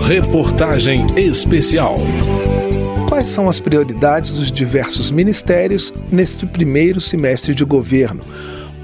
[0.00, 1.94] Reportagem especial.
[3.08, 8.20] Quais são as prioridades dos diversos ministérios neste primeiro semestre de governo?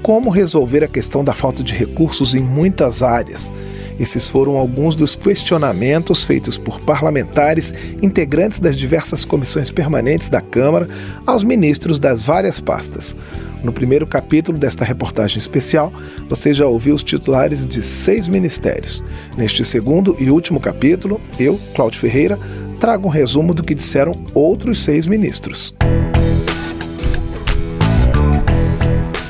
[0.01, 3.53] Como resolver a questão da falta de recursos em muitas áreas?
[4.01, 7.71] Esses foram alguns dos questionamentos feitos por parlamentares
[8.01, 10.89] integrantes das diversas comissões permanentes da Câmara
[11.23, 13.15] aos ministros das várias pastas.
[13.63, 15.93] No primeiro capítulo desta reportagem especial,
[16.27, 19.03] você já ouviu os titulares de seis ministérios.
[19.37, 22.39] Neste segundo e último capítulo, eu, Cláudio Ferreira,
[22.79, 25.75] trago um resumo do que disseram outros seis ministros.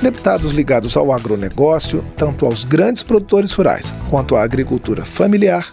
[0.02, 5.72] Deputados ligados ao agronegócio, tanto aos grandes produtores rurais quanto à agricultura familiar,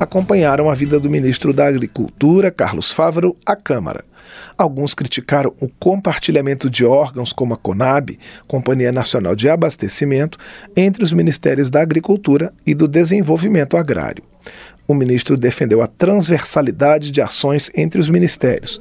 [0.00, 4.06] acompanharam a vida do ministro da Agricultura, Carlos Fávaro, à Câmara.
[4.56, 10.38] Alguns criticaram o compartilhamento de órgãos como a CONAB, Companhia Nacional de Abastecimento,
[10.74, 14.24] entre os Ministérios da Agricultura e do Desenvolvimento Agrário.
[14.86, 18.80] O ministro defendeu a transversalidade de ações entre os ministérios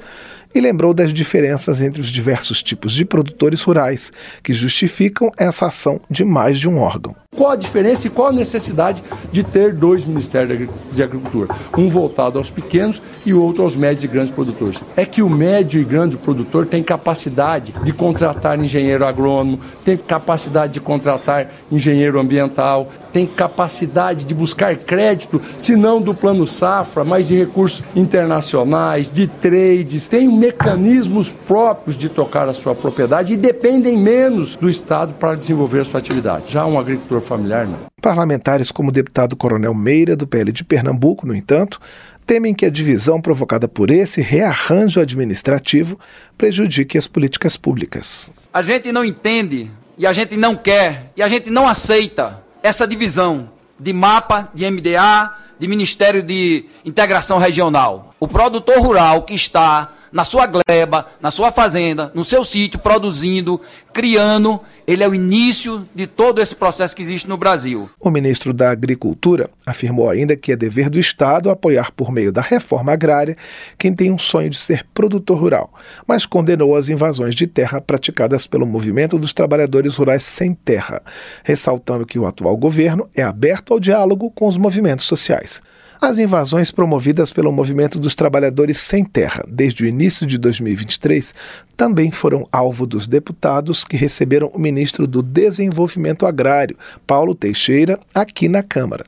[0.54, 4.12] e lembrou das diferenças entre os diversos tipos de produtores rurais
[4.44, 7.16] que justificam essa ação de mais de um órgão.
[7.36, 11.54] Qual a diferença e qual a necessidade de ter dois Ministérios de Agricultura?
[11.78, 14.82] Um voltado aos pequenos e o outro aos médios e grandes produtores.
[14.96, 20.74] É que o médio e grande produtor tem capacidade de contratar engenheiro agrônomo, tem capacidade
[20.74, 27.28] de contratar engenheiro ambiental, tem capacidade de buscar crédito, se não do plano safra, mas
[27.28, 33.98] de recursos internacionais, de trades, tem mecanismos próprios de tocar a sua propriedade e dependem
[33.98, 36.52] menos do Estado para desenvolver a sua atividade.
[36.52, 37.78] Já um agricultor familiar, não.
[38.02, 41.80] Parlamentares como o deputado Coronel Meira, do PL de Pernambuco, no entanto,
[42.26, 45.98] temem que a divisão provocada por esse rearranjo administrativo
[46.38, 48.32] prejudique as políticas públicas.
[48.54, 52.86] A gente não entende e a gente não quer e a gente não aceita essa
[52.86, 53.50] divisão
[53.80, 58.14] de mapa, de MDA, de Ministério de Integração Regional.
[58.20, 63.60] O produtor rural que está na sua gleba, na sua fazenda, no seu sítio, produzindo,
[63.94, 64.60] criando.
[64.86, 67.90] Ele é o início de todo esse processo que existe no Brasil.
[68.00, 72.42] O ministro da Agricultura afirmou ainda que é dever do Estado apoiar por meio da
[72.42, 73.36] reforma agrária
[73.78, 75.74] quem tem um sonho de ser produtor rural,
[76.08, 81.02] mas condenou as invasões de terra praticadas pelo movimento dos trabalhadores rurais sem terra,
[81.44, 85.62] ressaltando que o atual governo é aberto ao diálogo com os movimentos sociais.
[86.00, 91.34] As invasões promovidas pelo Movimento dos Trabalhadores Sem Terra desde o início de 2023
[91.76, 98.48] também foram alvo dos deputados que receberam o ministro do Desenvolvimento Agrário, Paulo Teixeira, aqui
[98.48, 99.08] na Câmara.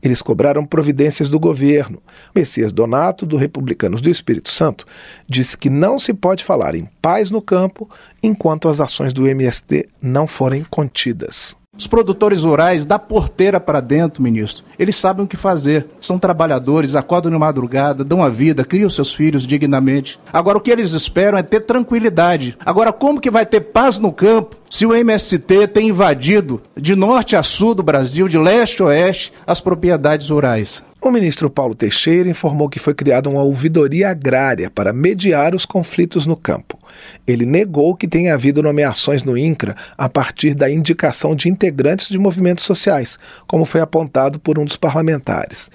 [0.00, 2.00] Eles cobraram providências do governo.
[2.34, 4.86] Messias Donato, do Republicanos do Espírito Santo,
[5.28, 7.90] disse que não se pode falar em paz no campo
[8.22, 11.56] enquanto as ações do MST não forem contidas.
[11.80, 15.86] Os produtores rurais, da porteira para dentro, ministro, eles sabem o que fazer.
[15.98, 20.20] São trabalhadores, acordam de madrugada, dão a vida, criam seus filhos dignamente.
[20.30, 22.54] Agora, o que eles esperam é ter tranquilidade.
[22.66, 27.34] Agora, como que vai ter paz no campo se o MST tem invadido de norte
[27.34, 30.82] a sul do Brasil, de leste a oeste, as propriedades rurais?
[31.02, 36.26] O ministro Paulo Teixeira informou que foi criada uma ouvidoria agrária para mediar os conflitos
[36.26, 36.78] no campo.
[37.26, 42.18] Ele negou que tenha havido nomeações no INCRA a partir da indicação de integrantes de
[42.18, 45.70] movimentos sociais, como foi apontado por um dos parlamentares.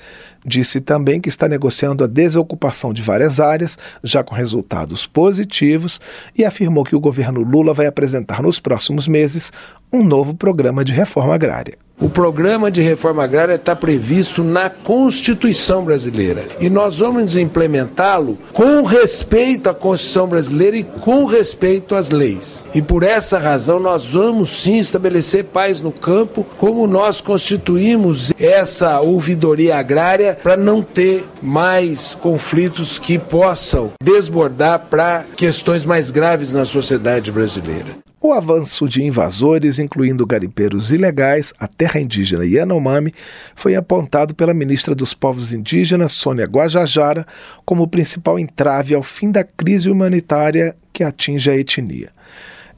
[0.46, 6.00] Disse também que está negociando a desocupação de várias áreas, já com resultados positivos,
[6.38, 9.52] e afirmou que o governo Lula vai apresentar nos próximos meses
[9.96, 11.78] um novo programa de reforma agrária.
[11.98, 18.84] O programa de reforma agrária está previsto na Constituição brasileira e nós vamos implementá-lo com
[18.84, 22.66] respeito à Constituição brasileira e com respeito às leis.
[22.74, 29.00] E por essa razão nós vamos sim estabelecer paz no campo, como nós constituímos essa
[29.00, 36.66] ouvidoria agrária para não ter mais conflitos que possam desbordar para questões mais graves na
[36.66, 38.05] sociedade brasileira.
[38.26, 43.14] O avanço de invasores, incluindo garimpeiros ilegais, a terra indígena Yanomami,
[43.56, 47.28] foi apontado pela ministra dos Povos Indígenas, Sônia Guajajara,
[47.64, 52.10] como o principal entrave ao fim da crise humanitária que atinge a etnia.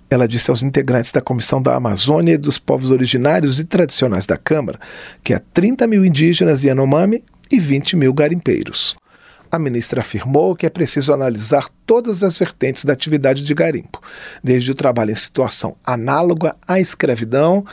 [0.09, 4.35] Ela disse aos integrantes da Comissão da Amazônia e dos Povos Originários e Tradicionais da
[4.35, 4.77] Câmara
[5.23, 8.97] que há 30 mil indígenas Yanomami e 20 mil garimpeiros.
[9.51, 14.01] A ministra afirmou que é preciso analisar todas as vertentes da atividade de garimpo,
[14.43, 17.65] desde o trabalho em situação análoga à escravidão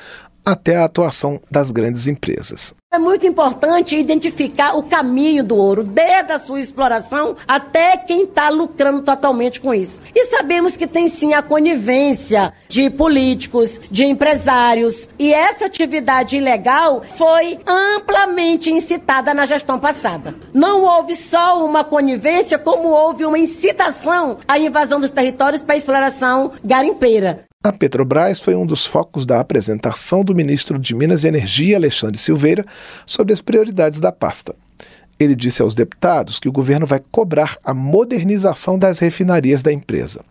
[0.44, 2.74] até a atuação das grandes empresas.
[2.94, 8.50] É muito importante identificar o caminho do ouro, desde a sua exploração até quem está
[8.50, 10.00] lucrando totalmente com isso.
[10.14, 15.10] E sabemos que tem sim a conivência de políticos, de empresários.
[15.18, 20.34] E essa atividade ilegal foi amplamente incitada na gestão passada.
[20.52, 25.78] Não houve só uma conivência, como houve uma incitação à invasão dos territórios para a
[25.78, 27.44] exploração garimpeira.
[27.62, 32.18] A Petrobras foi um dos focos da apresentação do ministro de Minas e Energia, Alexandre
[32.18, 32.64] Silveira,
[33.06, 34.54] sobre as prioridades da pasta.
[35.18, 40.22] Ele disse aos deputados que o governo vai cobrar a modernização das refinarias da empresa.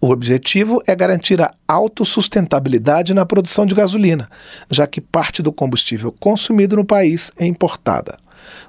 [0.00, 4.30] O objetivo é garantir a autossustentabilidade na produção de gasolina,
[4.70, 8.16] já que parte do combustível consumido no país é importada.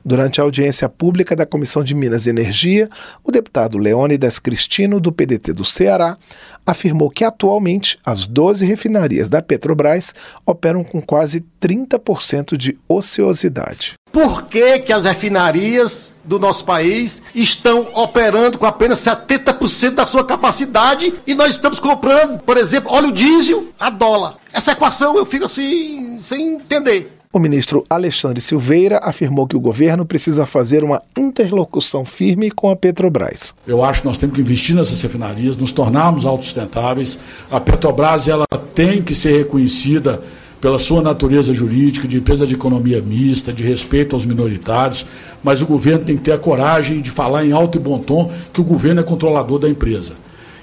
[0.03, 2.89] Durante a audiência pública da Comissão de Minas e Energia,
[3.23, 6.17] o deputado Leônidas Cristino, do PDT do Ceará,
[6.65, 10.13] afirmou que atualmente as 12 refinarias da Petrobras
[10.45, 13.93] operam com quase 30% de ociosidade.
[14.11, 20.23] Por que, que as refinarias do nosso país estão operando com apenas 70% da sua
[20.23, 24.35] capacidade e nós estamos comprando, por exemplo, óleo diesel a dólar?
[24.53, 27.17] Essa equação eu fico assim sem entender.
[27.33, 32.75] O ministro Alexandre Silveira afirmou que o governo precisa fazer uma interlocução firme com a
[32.75, 33.55] Petrobras.
[33.67, 37.19] Eu acho que nós temos que investir nessas refinarias, nos tornarmos autossustentáveis.
[37.49, 40.23] A Petrobras ela tem que ser reconhecida
[40.61, 45.06] pela sua natureza jurídica, de empresa de economia mista, de respeito aos minoritários,
[45.44, 48.31] mas o governo tem que ter a coragem de falar em alto e bom tom
[48.53, 50.13] que o governo é controlador da empresa.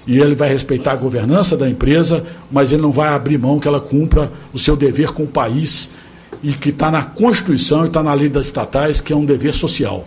[0.07, 3.67] E ele vai respeitar a governança da empresa, mas ele não vai abrir mão que
[3.67, 5.91] ela cumpra o seu dever com o país
[6.43, 9.55] e que está na Constituição e está na lei das estatais, que é um dever
[9.55, 10.05] social.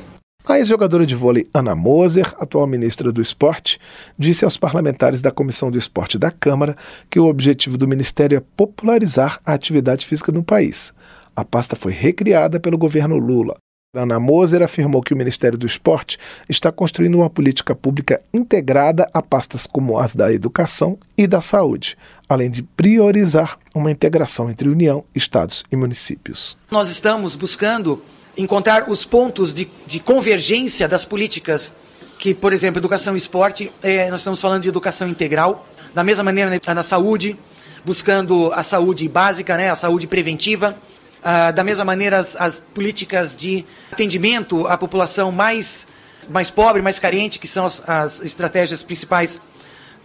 [0.50, 3.80] A ex-jogadora de vôlei Ana Moser, atual ministra do Esporte,
[4.18, 6.76] disse aos parlamentares da Comissão do Esporte da Câmara
[7.08, 10.92] que o objetivo do ministério é popularizar a atividade física no país.
[11.36, 13.54] A pasta foi recriada pelo governo Lula.
[13.96, 16.18] Ana Moser afirmou que o Ministério do Esporte
[16.50, 21.96] está construindo uma política pública integrada a pastas como as da educação e da saúde,
[22.28, 26.58] além de priorizar uma integração entre União, estados e municípios.
[26.72, 28.02] Nós estamos buscando
[28.40, 31.76] encontrar os pontos de, de convergência das políticas
[32.18, 36.24] que, por exemplo, educação e esporte, é, nós estamos falando de educação integral, da mesma
[36.24, 37.38] maneira né, na saúde,
[37.84, 40.78] buscando a saúde básica, né, a saúde preventiva,
[41.22, 45.86] ah, da mesma maneira, as, as, políticas de atendimento à população mais,
[46.30, 49.40] mais pobre, mais carente, que são as, as estratégias principais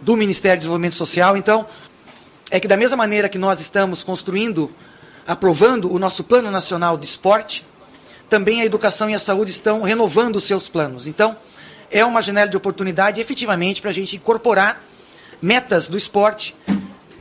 [0.01, 1.37] do Ministério do Desenvolvimento Social.
[1.37, 1.65] Então,
[2.51, 4.69] é que da mesma maneira que nós estamos construindo,
[5.25, 7.65] aprovando o nosso Plano Nacional de Esporte,
[8.29, 11.07] também a educação e a saúde estão renovando os seus planos.
[11.07, 11.35] Então,
[11.91, 14.83] é uma janela de oportunidade, efetivamente, para a gente incorporar
[15.41, 16.55] metas do esporte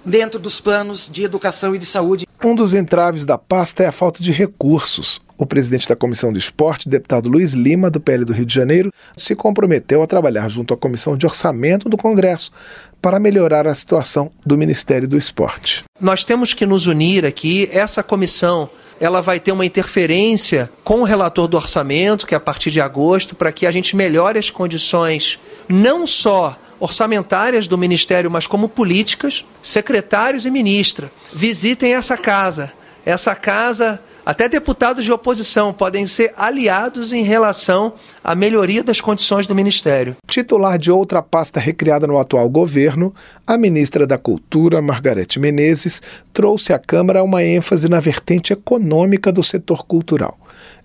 [0.04, 2.26] dentro dos planos de educação e de saúde.
[2.42, 5.20] Um dos entraves da pasta é a falta de recursos.
[5.36, 8.92] O presidente da Comissão de Esporte, deputado Luiz Lima, do PL do Rio de Janeiro,
[9.16, 12.52] se comprometeu a trabalhar junto à Comissão de Orçamento do Congresso
[13.00, 15.84] para melhorar a situação do Ministério do Esporte.
[16.00, 17.68] Nós temos que nos unir aqui.
[17.72, 18.68] Essa comissão
[19.04, 22.80] ela vai ter uma interferência com o relator do orçamento, que é a partir de
[22.80, 28.66] agosto, para que a gente melhore as condições não só orçamentárias do Ministério, mas como
[28.66, 32.72] políticas, secretários e ministra visitem essa casa.
[33.04, 37.92] Essa casa, até deputados de oposição podem ser aliados em relação
[38.22, 40.16] à melhoria das condições do Ministério.
[40.26, 43.14] Titular de outra pasta recriada no atual governo,
[43.46, 46.00] a ministra da Cultura, Margarete Menezes,
[46.32, 50.38] trouxe à Câmara uma ênfase na vertente econômica do setor cultural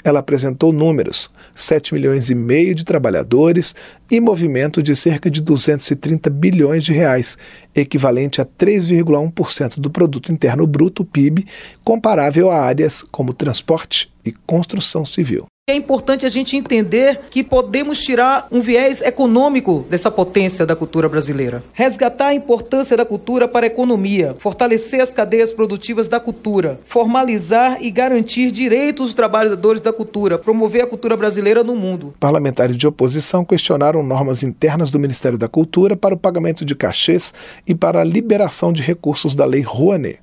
[0.04, 3.76] ela apresentou números: 7 milhões e meio de trabalhadores
[4.10, 7.38] e movimento de cerca de 230 bilhões de reais,
[7.76, 11.46] equivalente a 3,1% do produto interno bruto PIB,
[11.84, 15.46] comparável a áreas como transporte e construção civil.
[15.70, 21.08] É importante a gente entender que podemos tirar um viés econômico dessa potência da cultura
[21.08, 21.64] brasileira.
[21.74, 27.78] Resgatar a importância da cultura para a economia, fortalecer as cadeias produtivas da cultura, formalizar
[27.82, 32.16] e garantir direitos dos trabalhadores da cultura, promover a cultura brasileira no mundo.
[32.20, 37.32] Parlamentares de oposição questionaram normas internas do Ministério da Cultura para o pagamento de cachês
[37.68, 40.20] e para a liberação de recursos da Lei Rouanet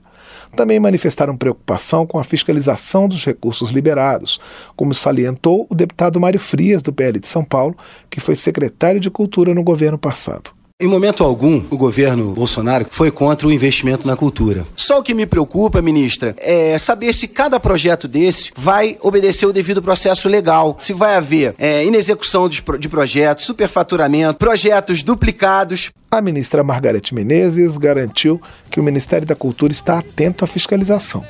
[0.56, 4.40] também manifestaram preocupação com a fiscalização dos recursos liberados,
[4.74, 7.76] como salientou o deputado Mário Frias, do PL de São Paulo,
[8.10, 10.55] que foi secretário de Cultura no governo passado.
[10.78, 14.66] Em momento algum, o governo Bolsonaro foi contra o investimento na cultura.
[14.76, 19.54] Só o que me preocupa, ministra, é saber se cada projeto desse vai obedecer o
[19.54, 20.76] devido processo legal.
[20.78, 25.90] Se vai haver é, inexecução de, de projetos, superfaturamento, projetos duplicados.
[26.10, 28.38] A ministra Margarete Menezes garantiu
[28.70, 31.24] que o Ministério da Cultura está atento à fiscalização.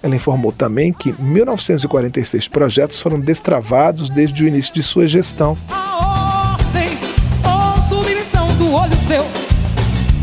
[0.00, 5.58] Ela informou também que 1946 projetos foram destravados desde o início de sua gestão.
[9.12, 9.24] Seu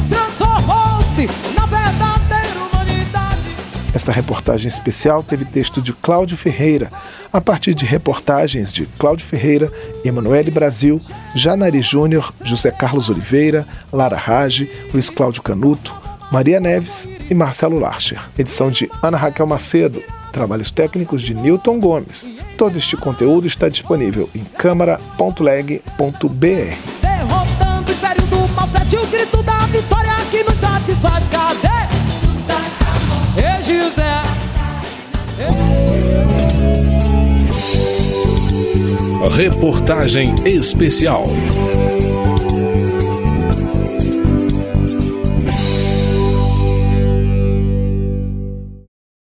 [0.10, 3.56] transformou-se na verdadeira humanidade.
[3.94, 6.90] Esta reportagem especial teve texto de Cláudio Ferreira,
[7.32, 9.72] a partir de reportagens de Cláudio Ferreira,
[10.04, 11.00] Emanuele Brasil,
[11.36, 15.94] Janari Júnior, José Carlos Oliveira, Lara Rage, Luiz Cláudio Canuto,
[16.32, 18.20] Maria Neves e Marcelo Larcher.
[18.40, 20.02] Edição de Ana Raquel Macedo.
[20.34, 22.28] Trabalhos técnicos de Newton Gomes.
[22.58, 26.99] Todo este conteúdo está disponível em câmara.leg.br.
[28.56, 31.28] Derrotando o grito da vitória que nos satisfaz.
[31.28, 31.68] Cadê?
[33.38, 34.22] Ei, José.
[39.32, 41.24] Reportagem especial.